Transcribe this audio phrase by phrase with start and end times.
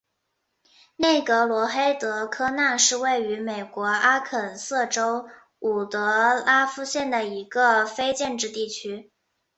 [0.95, 5.99] 内格罗黑德科纳是位于美国阿肯色州伍德
[6.43, 9.11] 拉夫县的一个非建制地区。